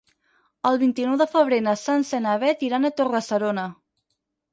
[0.69, 3.67] El vint-i-nou de febrer na Sança i na Beth iran a Torre-serona.